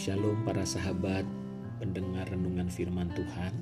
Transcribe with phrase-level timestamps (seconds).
[0.00, 1.28] Shalom para sahabat
[1.76, 3.52] pendengar renungan firman Tuhan.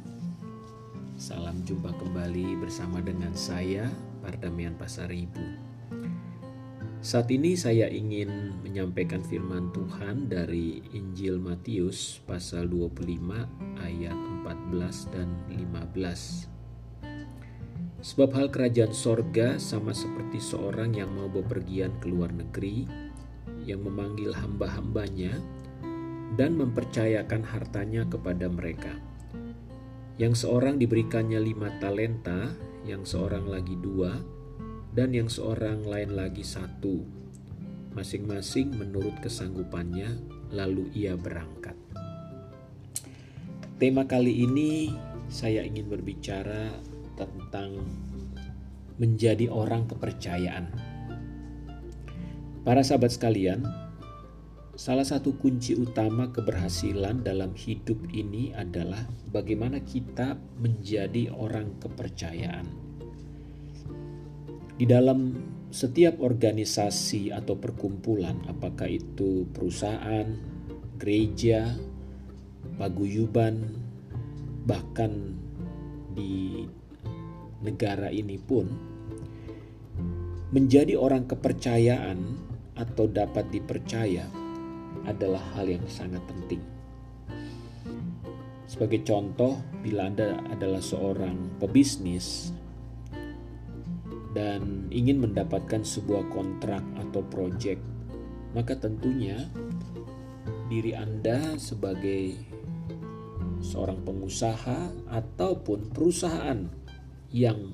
[1.19, 3.91] Salam jumpa kembali bersama dengan saya
[4.23, 5.43] Pardamian Pasar Ibu.
[7.03, 15.35] Saat ini saya ingin menyampaikan firman Tuhan dari Injil Matius pasal 25 ayat 14 dan
[15.51, 16.47] 15.
[17.99, 22.87] Sebab hal kerajaan sorga sama seperti seorang yang mau bepergian ke luar negeri,
[23.67, 25.58] yang memanggil hamba-hambanya
[26.39, 28.95] dan mempercayakan hartanya kepada mereka.
[30.23, 32.55] Yang seorang diberikannya lima talenta,
[32.87, 34.15] yang seorang lagi dua,
[34.95, 37.03] dan yang seorang lain lagi satu.
[37.99, 40.15] Masing-masing menurut kesanggupannya,
[40.55, 41.75] lalu ia berangkat.
[43.83, 44.95] Tema kali ini
[45.27, 46.71] saya ingin berbicara
[47.19, 47.83] tentang
[48.99, 50.71] menjadi orang kepercayaan.
[52.67, 53.63] Para sahabat sekalian,
[54.79, 62.63] salah satu kunci utama keberhasilan dalam hidup ini adalah bagaimana kita menjadi orang kepercayaan.
[64.79, 65.35] Di dalam
[65.75, 70.31] setiap organisasi atau perkumpulan, apakah itu perusahaan,
[70.95, 71.75] gereja,
[72.79, 73.75] paguyuban,
[74.63, 75.35] bahkan
[76.15, 76.63] di
[77.67, 78.71] negara ini pun
[80.55, 82.39] menjadi orang kepercayaan
[82.79, 84.48] atau dapat dipercaya
[85.09, 86.61] adalah hal yang sangat penting.
[88.69, 92.53] Sebagai contoh, bila Anda adalah seorang pebisnis
[94.37, 97.81] dan ingin mendapatkan sebuah kontrak atau proyek,
[98.53, 99.49] maka tentunya
[100.69, 102.37] diri Anda sebagai
[103.65, 106.69] seorang pengusaha ataupun perusahaan
[107.33, 107.73] yang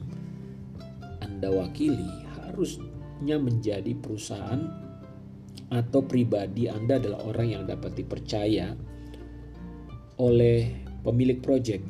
[1.18, 2.06] Anda wakili
[2.38, 4.83] harusnya menjadi perusahaan
[5.74, 8.78] atau pribadi Anda adalah orang yang dapat dipercaya
[10.22, 10.70] oleh
[11.02, 11.82] pemilik proyek.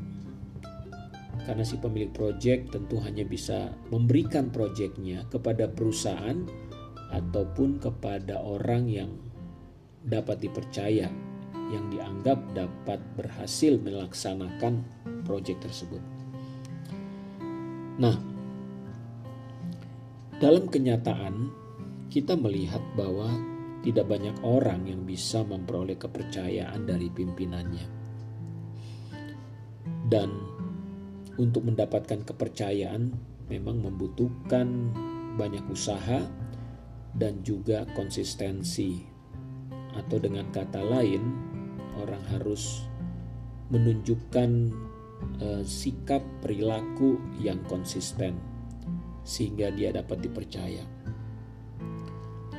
[1.45, 6.49] Karena si pemilik proyek tentu hanya bisa memberikan proyeknya kepada perusahaan
[7.13, 9.13] ataupun kepada orang yang
[10.09, 11.13] dapat dipercaya
[11.69, 14.81] yang dianggap dapat berhasil melaksanakan
[15.29, 16.01] proyek tersebut.
[18.01, 18.17] Nah,
[20.41, 21.53] dalam kenyataan
[22.09, 23.54] kita melihat bahwa
[23.85, 27.87] tidak banyak orang yang bisa memperoleh kepercayaan dari pimpinannya.
[30.09, 30.33] Dan
[31.37, 33.13] untuk mendapatkan kepercayaan
[33.53, 34.89] memang membutuhkan
[35.37, 36.25] banyak usaha
[37.13, 39.05] dan juga konsistensi.
[39.95, 41.23] Atau dengan kata lain,
[42.01, 42.89] orang harus
[43.69, 44.51] menunjukkan
[45.45, 48.41] uh, sikap perilaku yang konsisten
[49.25, 50.94] sehingga dia dapat dipercaya.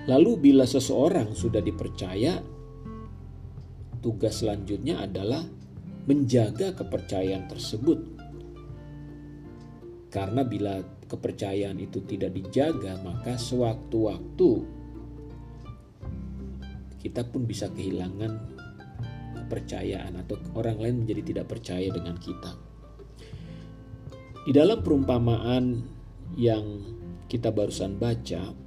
[0.06, 2.38] Lalu bila seseorang sudah dipercaya,
[4.06, 5.42] tugas selanjutnya adalah
[6.06, 8.00] menjaga kepercayaan tersebut.
[10.14, 10.78] Karena bila
[11.10, 14.50] kepercayaan itu tidak dijaga, maka sewaktu-waktu
[17.02, 18.34] kita pun bisa kehilangan
[19.46, 22.52] kepercayaan atau orang lain menjadi tidak percaya dengan kita.
[24.46, 25.82] Di dalam perumpamaan
[26.38, 26.66] yang
[27.26, 28.65] kita barusan baca,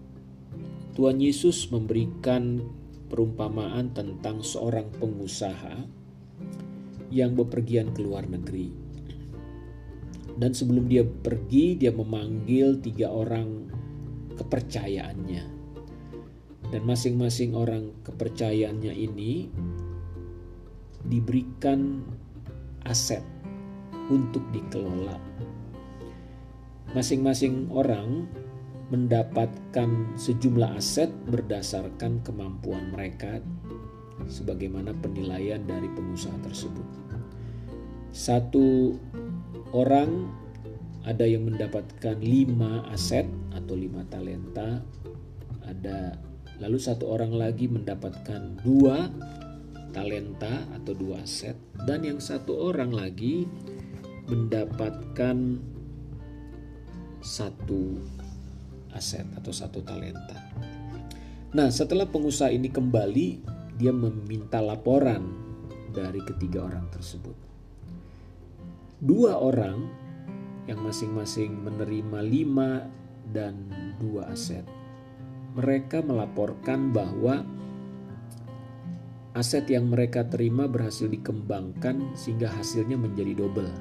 [0.98, 2.58] Tuhan Yesus memberikan
[3.06, 5.86] perumpamaan tentang seorang pengusaha
[7.14, 8.74] yang bepergian ke luar negeri.
[10.34, 13.70] Dan sebelum dia pergi, dia memanggil tiga orang
[14.42, 15.44] kepercayaannya.
[16.74, 19.54] Dan masing-masing orang kepercayaannya ini
[21.06, 22.02] diberikan
[22.82, 23.22] aset
[24.10, 25.14] untuk dikelola.
[26.90, 28.26] Masing-masing orang
[28.88, 33.40] mendapatkan sejumlah aset berdasarkan kemampuan mereka
[34.26, 36.86] sebagaimana penilaian dari pengusaha tersebut.
[38.10, 38.96] Satu
[39.76, 40.32] orang
[41.04, 44.80] ada yang mendapatkan lima aset atau lima talenta,
[45.64, 46.16] ada
[46.58, 49.12] lalu satu orang lagi mendapatkan dua
[49.92, 51.56] talenta atau dua aset
[51.86, 53.48] dan yang satu orang lagi
[54.28, 55.60] mendapatkan
[57.24, 57.96] satu
[58.98, 60.36] aset atau satu talenta.
[61.54, 63.26] Nah, setelah pengusaha ini kembali,
[63.78, 65.32] dia meminta laporan
[65.94, 67.32] dari ketiga orang tersebut.
[68.98, 69.88] Dua orang
[70.68, 72.84] yang masing-masing menerima lima
[73.32, 74.66] dan dua aset.
[75.56, 77.40] Mereka melaporkan bahwa
[79.32, 83.72] aset yang mereka terima berhasil dikembangkan sehingga hasilnya menjadi double.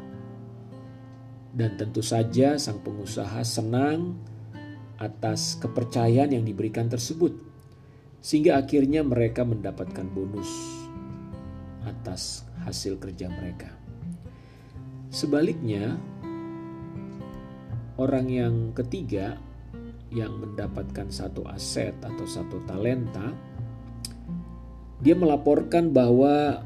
[1.58, 4.16] Dan tentu saja sang pengusaha senang
[4.98, 7.34] atas kepercayaan yang diberikan tersebut,
[8.22, 10.50] sehingga akhirnya mereka mendapatkan bonus.
[11.88, 13.72] atas hasil kerja mereka.
[15.08, 15.96] Sebaliknya,
[17.96, 19.40] orang yang ketiga
[20.12, 23.32] yang mendapatkan satu aset atau satu talenta,
[25.00, 26.60] dia melaporkan bahwa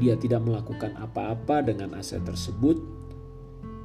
[0.00, 2.93] dia tidak melakukan apa-apa dengan aset tersebut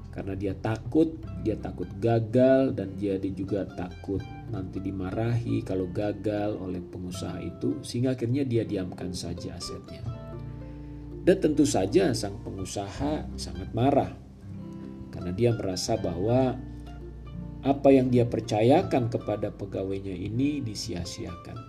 [0.09, 4.19] karena dia takut, dia takut gagal dan dia juga takut
[4.50, 10.01] nanti dimarahi kalau gagal oleh pengusaha itu sehingga akhirnya dia diamkan saja asetnya.
[11.21, 14.09] Dan tentu saja sang pengusaha sangat marah
[15.13, 16.57] karena dia merasa bahwa
[17.59, 21.59] apa yang dia percayakan kepada pegawainya ini disia-siakan.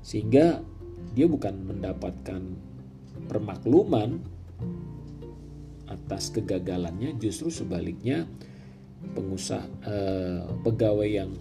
[0.00, 0.62] Sehingga
[1.12, 2.40] dia bukan mendapatkan
[3.26, 4.22] permakluman
[5.92, 8.24] atas kegagalannya justru sebaliknya
[9.12, 11.32] pengusaha eh, pegawai yang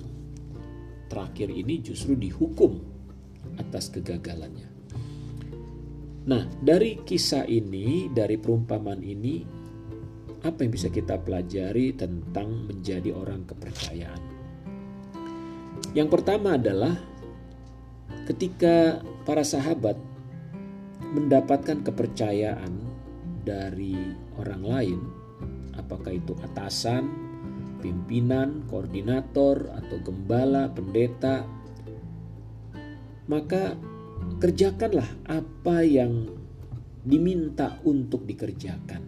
[1.07, 2.79] terakhir ini justru dihukum
[3.59, 4.69] atas kegagalannya.
[6.21, 9.41] Nah, dari kisah ini, dari perumpamaan ini,
[10.45, 14.21] apa yang bisa kita pelajari tentang menjadi orang kepercayaan?
[15.97, 16.93] Yang pertama adalah
[18.29, 19.97] ketika para sahabat
[21.11, 22.90] mendapatkan kepercayaan
[23.41, 23.97] dari
[24.37, 24.99] orang lain,
[25.75, 27.09] apakah itu atasan,
[27.81, 31.43] pimpinan, koordinator, atau gembala, pendeta,
[33.25, 33.75] maka
[34.37, 36.29] kerjakanlah apa yang
[37.01, 39.01] diminta untuk dikerjakan.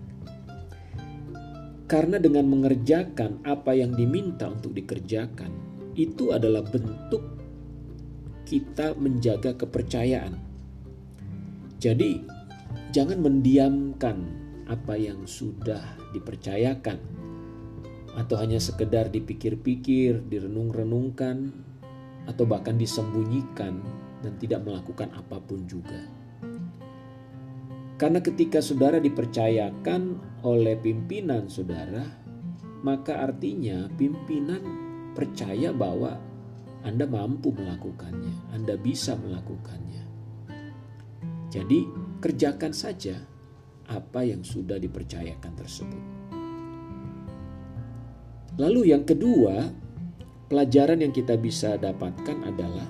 [1.86, 5.52] Karena dengan mengerjakan apa yang diminta untuk dikerjakan,
[5.94, 7.22] itu adalah bentuk
[8.50, 10.42] kita menjaga kepercayaan.
[11.78, 12.33] Jadi,
[12.94, 14.18] Jangan mendiamkan
[14.70, 15.82] apa yang sudah
[16.14, 17.02] dipercayakan
[18.14, 21.50] atau hanya sekedar dipikir-pikir, direnung-renungkan
[22.30, 23.82] atau bahkan disembunyikan
[24.22, 26.06] dan tidak melakukan apa pun juga.
[27.98, 32.06] Karena ketika saudara dipercayakan oleh pimpinan saudara,
[32.86, 34.62] maka artinya pimpinan
[35.18, 36.22] percaya bahwa
[36.86, 40.04] Anda mampu melakukannya, Anda bisa melakukannya.
[41.50, 41.86] Jadi,
[42.24, 43.20] kerjakan saja
[43.92, 46.04] apa yang sudah dipercayakan tersebut.
[48.56, 49.68] Lalu, yang kedua,
[50.48, 52.88] pelajaran yang kita bisa dapatkan adalah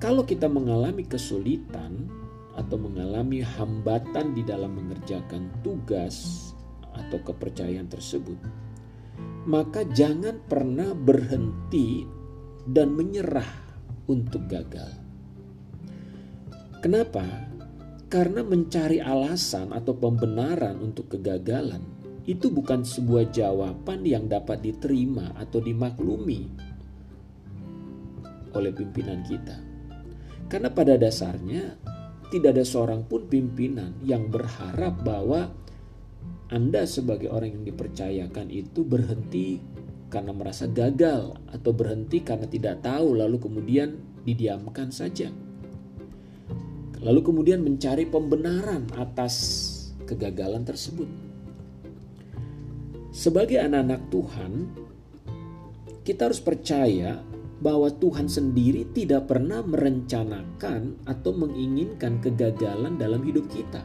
[0.00, 2.08] kalau kita mengalami kesulitan
[2.56, 6.48] atau mengalami hambatan di dalam mengerjakan tugas
[6.96, 8.40] atau kepercayaan tersebut,
[9.44, 12.08] maka jangan pernah berhenti
[12.64, 13.52] dan menyerah
[14.08, 14.96] untuk gagal.
[16.80, 17.53] Kenapa?
[18.14, 21.82] Karena mencari alasan atau pembenaran untuk kegagalan
[22.30, 26.46] itu bukan sebuah jawaban yang dapat diterima atau dimaklumi
[28.54, 29.58] oleh pimpinan kita.
[30.46, 31.74] Karena pada dasarnya
[32.30, 35.50] tidak ada seorang pun pimpinan yang berharap bahwa
[36.54, 39.58] Anda sebagai orang yang dipercayakan itu berhenti
[40.06, 45.34] karena merasa gagal atau berhenti karena tidak tahu lalu kemudian didiamkan saja
[47.02, 49.34] lalu kemudian mencari pembenaran atas
[50.04, 51.08] kegagalan tersebut.
[53.14, 54.52] Sebagai anak-anak Tuhan,
[56.02, 57.22] kita harus percaya
[57.62, 63.80] bahwa Tuhan sendiri tidak pernah merencanakan atau menginginkan kegagalan dalam hidup kita.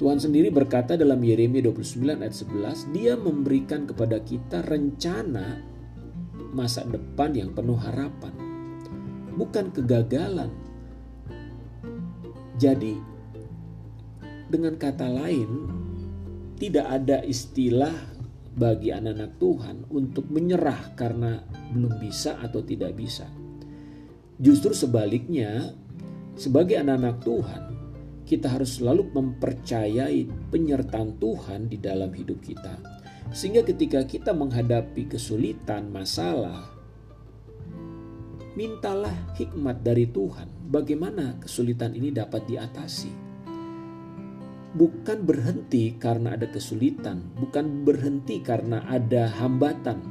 [0.00, 5.60] Tuhan sendiri berkata dalam Yeremia 29 ayat 11, Dia memberikan kepada kita rencana
[6.56, 8.32] masa depan yang penuh harapan.
[9.36, 10.48] Bukan kegagalan,
[12.60, 12.92] jadi,
[14.52, 15.48] dengan kata lain,
[16.60, 17.96] tidak ada istilah
[18.52, 21.40] bagi anak-anak Tuhan untuk menyerah karena
[21.72, 23.24] belum bisa atau tidak bisa.
[24.36, 25.72] Justru sebaliknya,
[26.36, 27.62] sebagai anak-anak Tuhan,
[28.28, 32.76] kita harus selalu mempercayai penyertaan Tuhan di dalam hidup kita.
[33.32, 36.79] Sehingga ketika kita menghadapi kesulitan, masalah,
[38.60, 43.08] mintalah hikmat dari Tuhan bagaimana kesulitan ini dapat diatasi.
[44.76, 50.04] Bukan berhenti karena ada kesulitan, bukan berhenti karena ada hambatan.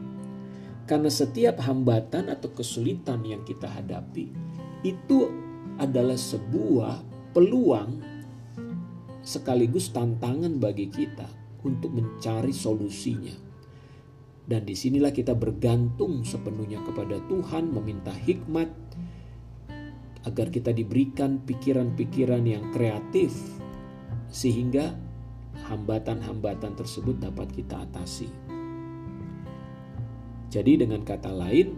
[0.89, 4.33] Karena setiap hambatan atau kesulitan yang kita hadapi
[4.81, 5.29] itu
[5.77, 7.05] adalah sebuah
[7.37, 8.01] peluang
[9.21, 11.29] sekaligus tantangan bagi kita
[11.61, 13.48] untuk mencari solusinya.
[14.49, 18.73] Dan di sinilah kita bergantung sepenuhnya kepada Tuhan, meminta hikmat,
[20.25, 23.29] agar kita diberikan pikiran-pikiran yang kreatif
[24.33, 24.97] sehingga
[25.69, 28.29] hambatan-hambatan tersebut dapat kita atasi.
[30.49, 31.77] Jadi dengan kata lain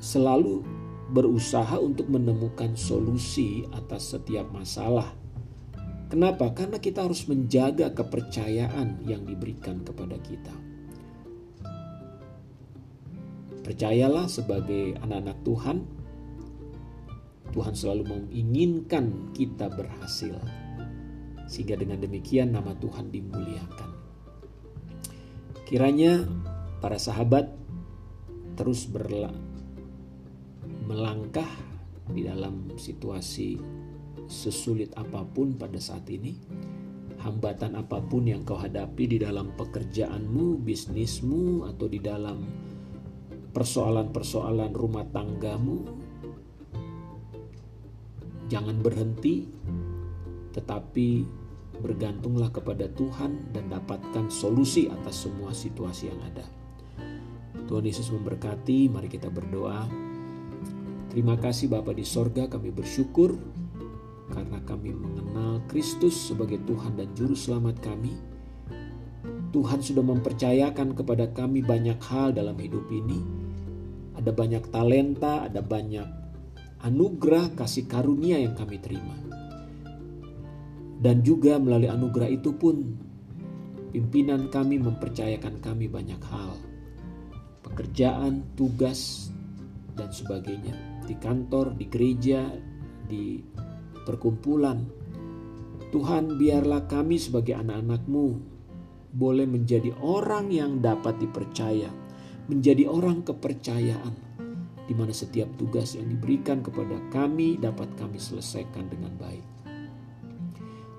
[0.00, 0.64] selalu
[1.12, 5.12] berusaha untuk menemukan solusi atas setiap masalah.
[6.08, 6.48] Kenapa?
[6.56, 10.71] Karena kita harus menjaga kepercayaan yang diberikan kepada kita.
[13.62, 15.78] Percayalah sebagai anak-anak Tuhan,
[17.52, 20.34] Tuhan selalu menginginkan kita berhasil.
[21.46, 23.90] Sehingga dengan demikian nama Tuhan dimuliakan.
[25.68, 26.26] Kiranya
[26.82, 27.48] para sahabat
[28.58, 29.30] terus berla
[30.84, 31.48] melangkah
[32.10, 33.56] di dalam situasi
[34.26, 36.34] sesulit apa pun pada saat ini,
[37.22, 42.42] hambatan apa pun yang kau hadapi di dalam pekerjaanmu, bisnismu, atau di dalam
[43.52, 45.84] persoalan-persoalan rumah tanggamu,
[48.48, 49.48] jangan berhenti,
[50.52, 51.08] tetapi
[51.80, 56.44] bergantunglah kepada Tuhan dan dapatkan solusi atas semua situasi yang ada.
[57.68, 59.88] Tuhan Yesus memberkati, mari kita berdoa.
[61.08, 63.36] Terima kasih Bapa di sorga, kami bersyukur
[64.32, 68.16] karena kami mengenal Kristus sebagai Tuhan dan Juru Selamat kami.
[69.52, 73.41] Tuhan sudah mempercayakan kepada kami banyak hal dalam hidup ini.
[74.22, 76.06] Ada banyak talenta, ada banyak
[76.86, 79.18] anugerah kasih karunia yang kami terima.
[81.02, 82.94] Dan juga melalui anugerah itu pun
[83.90, 86.54] pimpinan kami mempercayakan kami banyak hal.
[87.66, 89.30] Pekerjaan, tugas,
[89.98, 92.46] dan sebagainya di kantor, di gereja,
[93.10, 93.42] di
[94.06, 94.80] perkumpulan.
[95.92, 98.26] Tuhan biarlah kami sebagai anak-anakmu
[99.12, 101.92] boleh menjadi orang yang dapat dipercaya,
[102.50, 104.14] menjadi orang kepercayaan,
[104.86, 109.46] di mana setiap tugas yang diberikan kepada kami dapat kami selesaikan dengan baik.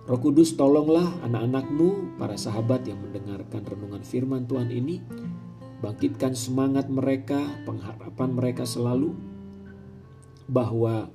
[0.03, 4.99] Roh Kudus tolonglah anak-anakmu, para sahabat yang mendengarkan renungan firman Tuhan ini,
[5.79, 9.15] bangkitkan semangat mereka, pengharapan mereka selalu,
[10.47, 11.07] bahwa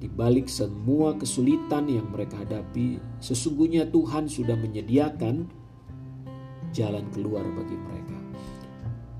[0.00, 5.48] di balik semua kesulitan yang mereka hadapi, sesungguhnya Tuhan sudah menyediakan
[6.76, 8.03] jalan keluar bagi mereka.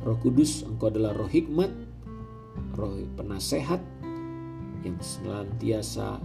[0.04, 1.72] Roh Kudus, Engkau adalah roh hikmat,
[2.76, 3.80] roh penasehat
[4.84, 6.20] yang senantiasa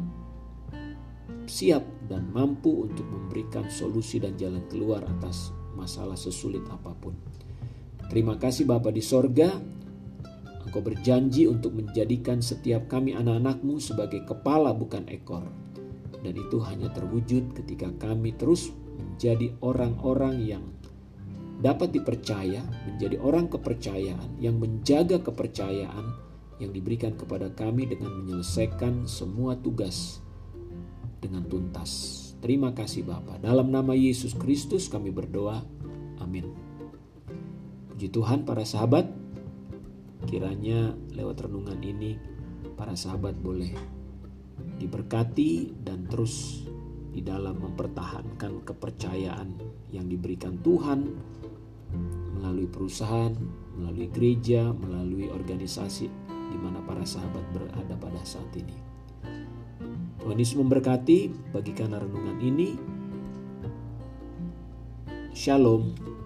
[1.47, 7.15] siap dan mampu untuk memberikan solusi dan jalan keluar atas masalah sesulit apa pun.
[8.11, 9.47] Terima kasih Bapa di sorga,
[10.67, 15.47] Engkau berjanji untuk menjadikan setiap kami anak-anakmu sebagai kepala bukan ekor.
[16.19, 20.63] Dan itu hanya terwujud ketika kami terus menjadi orang-orang yang
[21.59, 26.27] dapat dipercaya, menjadi orang kepercayaan, yang menjaga kepercayaan
[26.59, 30.19] yang diberikan kepada kami dengan menyelesaikan semua tugas
[31.23, 32.17] dengan tuntas.
[32.43, 33.39] Terima kasih Bapa.
[33.39, 35.63] Dalam nama Yesus Kristus kami berdoa.
[36.19, 36.51] Amin.
[37.91, 39.07] Puji Tuhan para sahabat,
[40.27, 42.19] Kiranya lewat renungan ini
[42.75, 43.71] para sahabat boleh
[44.75, 46.67] diberkati dan terus
[47.09, 49.49] di dalam mempertahankan kepercayaan
[49.95, 50.99] yang diberikan Tuhan
[52.39, 53.35] melalui perusahaan,
[53.75, 58.73] melalui gereja, melalui organisasi di mana para sahabat berada pada saat ini.
[60.23, 62.79] Tuhan Yesus memberkati bagikan renungan ini.
[65.35, 66.18] Shalom.